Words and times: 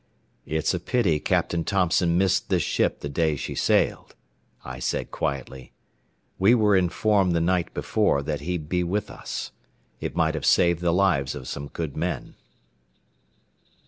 "It's 0.47 0.73
a 0.73 0.79
pity 0.79 1.19
Captain 1.19 1.63
Thompson 1.63 2.17
missed 2.17 2.49
this 2.49 2.63
ship 2.63 3.01
the 3.01 3.07
day 3.07 3.35
she 3.35 3.53
sailed," 3.53 4.15
I 4.65 4.79
said 4.79 5.11
quietly. 5.11 5.73
"We 6.39 6.55
were 6.55 6.75
informed 6.75 7.33
the 7.35 7.39
night 7.39 7.71
before 7.75 8.23
that 8.23 8.41
he'd 8.41 8.67
be 8.67 8.83
with 8.83 9.11
us. 9.11 9.51
It 9.99 10.15
might 10.15 10.33
have 10.33 10.43
saved 10.43 10.81
the 10.81 10.91
lives 10.91 11.35
of 11.35 11.47
some 11.47 11.67
good 11.67 11.95
men." 11.95 12.33